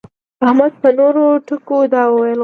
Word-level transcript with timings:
احمد 0.45 0.73
په 0.81 0.89
نورو 0.99 1.25
ټکو 1.47 1.77
دا 1.93 2.03
ويل 2.05 2.13
غواړي. 2.15 2.39